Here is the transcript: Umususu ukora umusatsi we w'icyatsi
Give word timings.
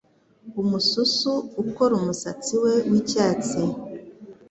Umususu 0.61 1.31
ukora 1.63 1.93
umusatsi 1.99 2.53
we 2.63 2.73
w'icyatsi 2.89 3.61